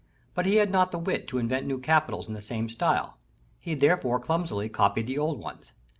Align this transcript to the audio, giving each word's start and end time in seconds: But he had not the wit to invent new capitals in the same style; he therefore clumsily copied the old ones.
But 0.33 0.47
he 0.47 0.55
had 0.55 0.71
not 0.71 0.91
the 0.91 0.97
wit 0.97 1.27
to 1.27 1.37
invent 1.37 1.67
new 1.67 1.77
capitals 1.77 2.27
in 2.27 2.33
the 2.33 2.41
same 2.41 2.69
style; 2.69 3.19
he 3.59 3.75
therefore 3.75 4.19
clumsily 4.19 4.67
copied 4.67 5.05
the 5.05 5.19
old 5.19 5.37
ones. 5.39 5.73